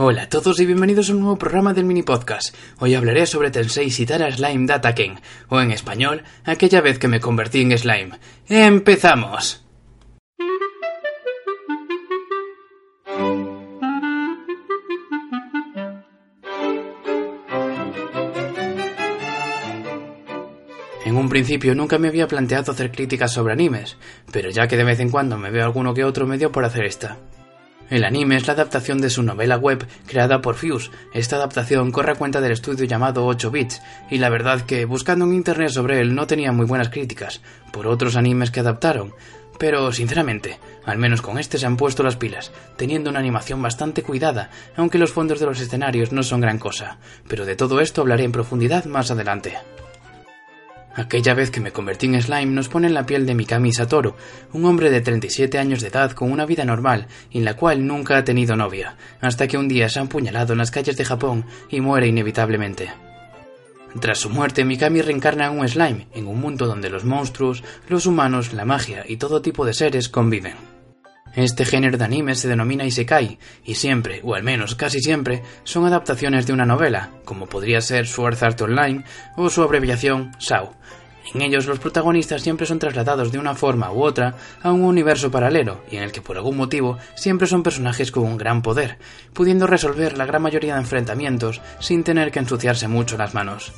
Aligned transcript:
Hola 0.00 0.22
a 0.22 0.28
todos 0.28 0.60
y 0.60 0.64
bienvenidos 0.64 1.10
a 1.10 1.12
un 1.12 1.18
nuevo 1.22 1.36
programa 1.36 1.74
del 1.74 1.84
mini 1.84 2.04
podcast. 2.04 2.54
Hoy 2.78 2.94
hablaré 2.94 3.26
sobre 3.26 3.50
Tensei 3.50 3.90
Sitara 3.90 4.30
Slime 4.30 4.64
Data 4.64 4.94
King, 4.94 5.16
o 5.48 5.60
en 5.60 5.72
español, 5.72 6.22
aquella 6.44 6.80
vez 6.80 7.00
que 7.00 7.08
me 7.08 7.18
convertí 7.18 7.62
en 7.62 7.76
slime. 7.76 8.10
¡Empezamos! 8.48 9.66
En 21.04 21.16
un 21.16 21.28
principio 21.28 21.74
nunca 21.74 21.98
me 21.98 22.06
había 22.06 22.28
planteado 22.28 22.70
hacer 22.70 22.92
críticas 22.92 23.32
sobre 23.32 23.54
animes, 23.54 23.96
pero 24.30 24.50
ya 24.50 24.68
que 24.68 24.76
de 24.76 24.84
vez 24.84 25.00
en 25.00 25.10
cuando 25.10 25.36
me 25.36 25.50
veo 25.50 25.64
alguno 25.64 25.92
que 25.92 26.04
otro 26.04 26.24
me 26.24 26.38
dio 26.38 26.52
por 26.52 26.64
hacer 26.64 26.84
esta. 26.84 27.18
El 27.90 28.04
anime 28.04 28.36
es 28.36 28.46
la 28.46 28.52
adaptación 28.52 29.00
de 29.00 29.08
su 29.08 29.22
novela 29.22 29.56
web 29.56 29.86
creada 30.06 30.42
por 30.42 30.56
Fuse. 30.56 30.90
Esta 31.14 31.36
adaptación 31.36 31.90
corre 31.90 32.12
a 32.12 32.16
cuenta 32.16 32.42
del 32.42 32.52
estudio 32.52 32.84
llamado 32.84 33.24
8 33.24 33.50
bits, 33.50 33.80
y 34.10 34.18
la 34.18 34.28
verdad 34.28 34.60
que 34.60 34.84
buscando 34.84 35.24
en 35.24 35.32
internet 35.32 35.70
sobre 35.70 36.00
él 36.00 36.14
no 36.14 36.26
tenía 36.26 36.52
muy 36.52 36.66
buenas 36.66 36.90
críticas 36.90 37.40
por 37.72 37.86
otros 37.86 38.16
animes 38.16 38.50
que 38.50 38.60
adaptaron. 38.60 39.14
Pero 39.58 39.90
sinceramente, 39.90 40.60
al 40.84 40.98
menos 40.98 41.22
con 41.22 41.38
este 41.38 41.56
se 41.56 41.66
han 41.66 41.78
puesto 41.78 42.02
las 42.02 42.16
pilas, 42.16 42.52
teniendo 42.76 43.08
una 43.08 43.20
animación 43.20 43.62
bastante 43.62 44.02
cuidada, 44.02 44.50
aunque 44.76 44.98
los 44.98 45.12
fondos 45.12 45.40
de 45.40 45.46
los 45.46 45.58
escenarios 45.58 46.12
no 46.12 46.22
son 46.22 46.42
gran 46.42 46.58
cosa. 46.58 46.98
Pero 47.26 47.46
de 47.46 47.56
todo 47.56 47.80
esto 47.80 48.02
hablaré 48.02 48.24
en 48.24 48.32
profundidad 48.32 48.84
más 48.84 49.10
adelante. 49.10 49.56
Aquella 50.98 51.32
vez 51.32 51.52
que 51.52 51.60
me 51.60 51.70
convertí 51.70 52.06
en 52.06 52.20
slime 52.20 52.46
nos 52.52 52.68
pone 52.68 52.88
en 52.88 52.94
la 52.94 53.06
piel 53.06 53.24
de 53.24 53.36
Mikami 53.36 53.72
Satoru, 53.72 54.16
un 54.52 54.64
hombre 54.64 54.90
de 54.90 55.00
37 55.00 55.56
años 55.56 55.80
de 55.80 55.86
edad 55.86 56.10
con 56.10 56.32
una 56.32 56.44
vida 56.44 56.64
normal 56.64 57.06
en 57.30 57.44
la 57.44 57.54
cual 57.54 57.86
nunca 57.86 58.16
ha 58.16 58.24
tenido 58.24 58.56
novia, 58.56 58.96
hasta 59.20 59.46
que 59.46 59.56
un 59.56 59.68
día 59.68 59.88
se 59.88 60.00
ha 60.00 60.02
empuñalado 60.02 60.54
en 60.54 60.58
las 60.58 60.72
calles 60.72 60.96
de 60.96 61.04
Japón 61.04 61.44
y 61.70 61.80
muere 61.80 62.08
inevitablemente. 62.08 62.90
Tras 64.00 64.18
su 64.18 64.28
muerte, 64.28 64.64
Mikami 64.64 65.00
reencarna 65.00 65.46
en 65.46 65.60
un 65.60 65.68
slime, 65.68 66.08
en 66.14 66.26
un 66.26 66.40
mundo 66.40 66.66
donde 66.66 66.90
los 66.90 67.04
monstruos, 67.04 67.62
los 67.88 68.06
humanos, 68.06 68.52
la 68.52 68.64
magia 68.64 69.04
y 69.06 69.18
todo 69.18 69.40
tipo 69.40 69.64
de 69.64 69.74
seres 69.74 70.08
conviven. 70.08 70.67
Este 71.34 71.64
género 71.64 71.98
de 71.98 72.04
anime 72.04 72.34
se 72.34 72.48
denomina 72.48 72.84
Isekai, 72.84 73.38
y 73.64 73.74
siempre, 73.74 74.20
o 74.24 74.34
al 74.34 74.42
menos 74.42 74.74
casi 74.74 75.00
siempre, 75.00 75.42
son 75.64 75.86
adaptaciones 75.86 76.46
de 76.46 76.52
una 76.52 76.66
novela, 76.66 77.10
como 77.24 77.46
podría 77.46 77.80
ser 77.80 78.06
Sword 78.06 78.42
Art 78.42 78.60
Online 78.60 79.04
o 79.36 79.48
su 79.50 79.62
abreviación 79.62 80.32
SAO. 80.38 80.74
En 81.34 81.42
ellos 81.42 81.66
los 81.66 81.78
protagonistas 81.78 82.42
siempre 82.42 82.66
son 82.66 82.78
trasladados 82.78 83.30
de 83.30 83.38
una 83.38 83.54
forma 83.54 83.92
u 83.92 84.02
otra 84.02 84.34
a 84.62 84.72
un 84.72 84.82
universo 84.82 85.30
paralelo, 85.30 85.82
y 85.90 85.96
en 85.96 86.02
el 86.02 86.12
que 86.12 86.22
por 86.22 86.36
algún 86.36 86.56
motivo 86.56 86.98
siempre 87.14 87.46
son 87.46 87.62
personajes 87.62 88.10
con 88.10 88.24
un 88.24 88.38
gran 88.38 88.62
poder, 88.62 88.98
pudiendo 89.34 89.66
resolver 89.66 90.16
la 90.16 90.26
gran 90.26 90.42
mayoría 90.42 90.74
de 90.74 90.80
enfrentamientos 90.80 91.60
sin 91.80 92.02
tener 92.02 92.30
que 92.30 92.38
ensuciarse 92.38 92.88
mucho 92.88 93.18
las 93.18 93.34
manos. 93.34 93.72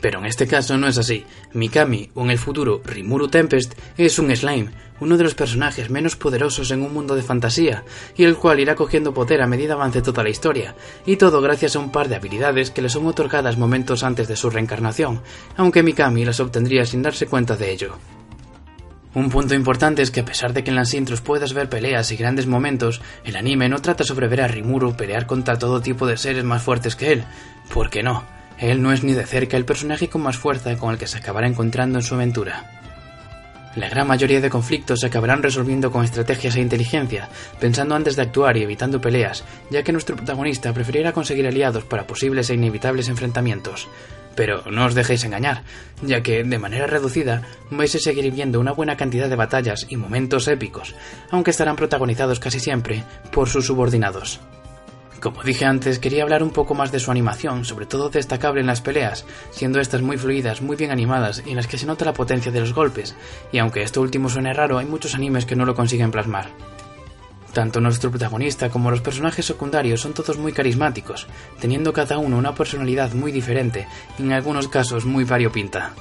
Pero 0.00 0.18
en 0.18 0.26
este 0.26 0.46
caso 0.46 0.76
no 0.78 0.86
es 0.88 0.98
así. 0.98 1.24
Mikami, 1.52 2.10
o 2.14 2.22
en 2.22 2.30
el 2.30 2.38
futuro 2.38 2.80
Rimuru 2.84 3.28
Tempest, 3.28 3.74
es 3.96 4.18
un 4.18 4.34
slime, 4.34 4.70
uno 5.00 5.16
de 5.16 5.24
los 5.24 5.34
personajes 5.34 5.90
menos 5.90 6.16
poderosos 6.16 6.70
en 6.70 6.82
un 6.82 6.92
mundo 6.92 7.14
de 7.14 7.22
fantasía, 7.22 7.84
y 8.16 8.24
el 8.24 8.36
cual 8.36 8.60
irá 8.60 8.74
cogiendo 8.74 9.14
poder 9.14 9.42
a 9.42 9.46
medida 9.46 9.74
avance 9.74 10.02
toda 10.02 10.22
la 10.22 10.30
historia, 10.30 10.74
y 11.06 11.16
todo 11.16 11.40
gracias 11.40 11.76
a 11.76 11.78
un 11.78 11.90
par 11.90 12.08
de 12.08 12.16
habilidades 12.16 12.70
que 12.70 12.82
le 12.82 12.88
son 12.88 13.06
otorgadas 13.06 13.58
momentos 13.58 14.02
antes 14.02 14.28
de 14.28 14.36
su 14.36 14.50
reencarnación, 14.50 15.20
aunque 15.56 15.82
Mikami 15.82 16.24
las 16.24 16.40
obtendría 16.40 16.86
sin 16.86 17.02
darse 17.02 17.26
cuenta 17.26 17.56
de 17.56 17.72
ello. 17.72 17.96
Un 19.12 19.28
punto 19.28 19.56
importante 19.56 20.02
es 20.02 20.12
que 20.12 20.20
a 20.20 20.24
pesar 20.24 20.52
de 20.52 20.62
que 20.62 20.70
en 20.70 20.76
las 20.76 20.94
intros 20.94 21.20
puedas 21.20 21.52
ver 21.52 21.68
peleas 21.68 22.12
y 22.12 22.16
grandes 22.16 22.46
momentos, 22.46 23.02
el 23.24 23.34
anime 23.34 23.68
no 23.68 23.82
trata 23.82 24.04
sobre 24.04 24.28
ver 24.28 24.40
a 24.40 24.46
Rimuru 24.46 24.96
pelear 24.96 25.26
contra 25.26 25.58
todo 25.58 25.80
tipo 25.80 26.06
de 26.06 26.16
seres 26.16 26.44
más 26.44 26.62
fuertes 26.62 26.94
que 26.94 27.12
él, 27.12 27.24
porque 27.74 28.04
no, 28.04 28.24
él 28.60 28.82
no 28.82 28.92
es 28.92 29.02
ni 29.02 29.14
de 29.14 29.26
cerca 29.26 29.56
el 29.56 29.64
personaje 29.64 30.08
con 30.08 30.22
más 30.22 30.36
fuerza 30.36 30.76
con 30.76 30.92
el 30.92 30.98
que 30.98 31.06
se 31.06 31.18
acabará 31.18 31.46
encontrando 31.46 31.98
en 31.98 32.04
su 32.04 32.14
aventura. 32.14 32.80
La 33.76 33.88
gran 33.88 34.08
mayoría 34.08 34.40
de 34.40 34.50
conflictos 34.50 35.00
se 35.00 35.06
acabarán 35.06 35.42
resolviendo 35.42 35.92
con 35.92 36.04
estrategias 36.04 36.56
e 36.56 36.60
inteligencia, 36.60 37.28
pensando 37.60 37.94
antes 37.94 38.16
de 38.16 38.22
actuar 38.22 38.56
y 38.56 38.64
evitando 38.64 39.00
peleas, 39.00 39.44
ya 39.70 39.84
que 39.84 39.92
nuestro 39.92 40.16
protagonista 40.16 40.72
preferirá 40.74 41.12
conseguir 41.12 41.46
aliados 41.46 41.84
para 41.84 42.06
posibles 42.06 42.50
e 42.50 42.54
inevitables 42.54 43.08
enfrentamientos. 43.08 43.88
Pero 44.34 44.62
no 44.70 44.86
os 44.86 44.94
dejéis 44.94 45.22
engañar, 45.24 45.62
ya 46.02 46.20
que, 46.22 46.42
de 46.42 46.58
manera 46.58 46.88
reducida, 46.88 47.42
vais 47.70 47.94
a 47.94 48.00
seguir 48.00 48.30
viendo 48.32 48.58
una 48.58 48.72
buena 48.72 48.96
cantidad 48.96 49.28
de 49.28 49.36
batallas 49.36 49.86
y 49.88 49.96
momentos 49.96 50.48
épicos, 50.48 50.96
aunque 51.30 51.52
estarán 51.52 51.76
protagonizados 51.76 52.40
casi 52.40 52.58
siempre 52.58 53.04
por 53.30 53.48
sus 53.48 53.66
subordinados. 53.66 54.40
Como 55.20 55.42
dije 55.42 55.66
antes, 55.66 55.98
quería 55.98 56.22
hablar 56.22 56.42
un 56.42 56.50
poco 56.50 56.74
más 56.74 56.92
de 56.92 56.98
su 56.98 57.10
animación, 57.10 57.66
sobre 57.66 57.84
todo 57.84 58.08
destacable 58.08 58.62
en 58.62 58.66
las 58.66 58.80
peleas, 58.80 59.26
siendo 59.50 59.78
estas 59.78 60.00
muy 60.00 60.16
fluidas, 60.16 60.62
muy 60.62 60.76
bien 60.76 60.90
animadas 60.90 61.42
y 61.44 61.50
en 61.50 61.56
las 61.56 61.66
que 61.66 61.76
se 61.76 61.84
nota 61.84 62.06
la 62.06 62.14
potencia 62.14 62.50
de 62.50 62.60
los 62.60 62.72
golpes, 62.72 63.14
y 63.52 63.58
aunque 63.58 63.82
esto 63.82 64.00
último 64.00 64.30
suene 64.30 64.54
raro, 64.54 64.78
hay 64.78 64.86
muchos 64.86 65.14
animes 65.14 65.44
que 65.44 65.56
no 65.56 65.66
lo 65.66 65.74
consiguen 65.74 66.10
plasmar. 66.10 66.48
Tanto 67.52 67.80
nuestro 67.82 68.10
protagonista 68.10 68.70
como 68.70 68.90
los 68.90 69.02
personajes 69.02 69.44
secundarios 69.44 70.00
son 70.00 70.14
todos 70.14 70.38
muy 70.38 70.52
carismáticos, 70.52 71.26
teniendo 71.60 71.92
cada 71.92 72.16
uno 72.16 72.38
una 72.38 72.54
personalidad 72.54 73.12
muy 73.12 73.30
diferente 73.30 73.88
y 74.18 74.22
en 74.22 74.32
algunos 74.32 74.68
casos 74.68 75.04
muy 75.04 75.24
variopinta. 75.24 75.92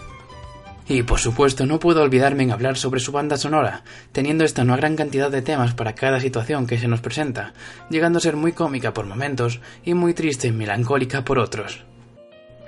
Y 0.90 1.04
por 1.04 1.20
supuesto 1.20 1.68
no 1.68 1.80
puedo 1.80 2.02
olvidarme 2.02 2.42
en 2.42 2.52
hablar 2.52 2.76
sobre 2.76 3.00
su 3.00 3.12
banda 3.12 3.38
sonora, 3.38 3.84
teniendo 4.12 4.44
esta 4.44 4.64
una 4.64 4.76
gran 4.76 4.96
cantidad 4.96 5.30
de 5.30 5.44
temas 5.44 5.76
para 5.76 5.94
cada 5.94 6.20
situación 6.20 6.66
que 6.66 6.80
se 6.80 6.88
nos 6.88 7.00
presenta, 7.00 7.54
llegando 7.92 8.18
a 8.18 8.22
ser 8.22 8.36
muy 8.36 8.54
cómica 8.54 8.92
por 8.92 9.06
momentos 9.06 9.62
y 9.86 9.94
muy 9.94 10.16
triste 10.16 10.48
y 10.48 10.52
melancólica 10.52 11.24
por 11.24 11.38
otros. 11.38 11.86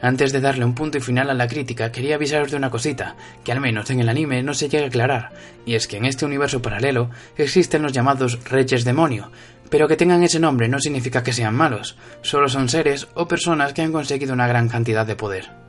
Antes 0.04 0.32
de 0.32 0.40
darle 0.40 0.66
un 0.66 0.76
punto 0.76 1.00
y 1.00 1.02
final 1.02 1.32
a 1.32 1.34
la 1.34 1.48
crítica, 1.48 1.92
quería 1.92 2.16
avisaros 2.16 2.52
de 2.52 2.58
una 2.58 2.70
cosita, 2.70 3.16
que 3.44 3.52
al 3.52 3.60
menos 3.60 3.90
en 3.90 4.00
el 4.00 4.10
anime 4.10 4.44
no 4.44 4.54
se 4.54 4.70
llega 4.70 4.86
a 4.86 4.88
aclarar, 4.88 5.32
y 5.66 5.74
es 5.74 5.88
que 5.88 5.98
en 5.98 6.06
este 6.06 6.26
universo 6.26 6.62
paralelo 6.62 7.10
existen 7.38 7.82
los 7.82 7.92
llamados 7.92 8.44
Reyes 8.46 8.86
Demonio, 8.86 9.32
pero 9.72 9.88
que 9.88 9.98
tengan 9.98 10.22
ese 10.22 10.40
nombre 10.40 10.68
no 10.68 10.80
significa 10.80 11.24
que 11.24 11.34
sean 11.34 11.56
malos, 11.56 11.98
solo 12.22 12.50
son 12.50 12.70
seres 12.70 13.08
o 13.16 13.28
personas 13.28 13.74
que 13.74 13.82
han 13.82 13.92
conseguido 13.92 14.34
una 14.34 14.48
gran 14.48 14.70
cantidad 14.70 15.08
de 15.08 15.16
poder. 15.16 15.61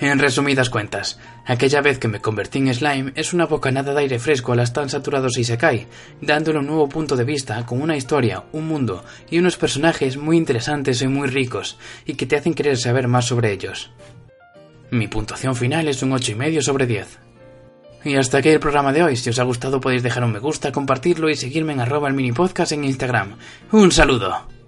En 0.00 0.18
resumidas 0.18 0.70
cuentas, 0.70 1.18
aquella 1.44 1.82
vez 1.82 1.98
que 1.98 2.08
me 2.08 2.20
convertí 2.20 2.58
en 2.58 2.72
slime 2.72 3.12
es 3.16 3.34
una 3.34 3.44
bocanada 3.44 3.92
de 3.92 4.00
aire 4.00 4.18
fresco 4.18 4.52
a 4.52 4.56
las 4.56 4.72
tan 4.72 4.88
saturados 4.88 5.36
Isekai, 5.36 5.88
dándole 6.22 6.58
un 6.58 6.68
nuevo 6.68 6.88
punto 6.88 7.16
de 7.16 7.24
vista 7.24 7.66
con 7.66 7.82
una 7.82 7.98
historia, 7.98 8.44
un 8.52 8.66
mundo 8.66 9.04
y 9.30 9.38
unos 9.38 9.58
personajes 9.58 10.16
muy 10.16 10.38
interesantes 10.38 11.02
y 11.02 11.06
muy 11.06 11.28
ricos, 11.28 11.76
y 12.06 12.14
que 12.14 12.24
te 12.24 12.36
hacen 12.36 12.54
querer 12.54 12.78
saber 12.78 13.08
más 13.08 13.26
sobre 13.26 13.52
ellos. 13.52 13.90
Mi 14.90 15.06
puntuación 15.06 15.54
final 15.54 15.86
es 15.86 16.02
un 16.02 16.12
8,5 16.12 16.62
sobre 16.62 16.86
10. 16.86 17.18
Y 18.04 18.16
hasta 18.16 18.38
aquí 18.38 18.48
el 18.48 18.58
programa 18.58 18.94
de 18.94 19.02
hoy. 19.02 19.16
Si 19.16 19.28
os 19.28 19.38
ha 19.38 19.44
gustado 19.44 19.82
podéis 19.82 20.02
dejar 20.02 20.24
un 20.24 20.32
me 20.32 20.38
gusta, 20.38 20.72
compartirlo 20.72 21.28
y 21.28 21.36
seguirme 21.36 21.74
en 21.74 21.80
arroba 21.80 22.08
el 22.08 22.14
mini 22.14 22.32
podcast 22.32 22.72
en 22.72 22.84
Instagram. 22.84 23.36
¡Un 23.70 23.92
saludo! 23.92 24.59